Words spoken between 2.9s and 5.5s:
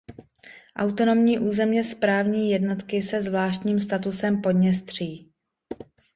se zvláštním statusem Podněstří.